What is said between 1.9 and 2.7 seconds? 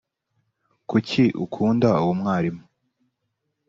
uwo mwarimu‽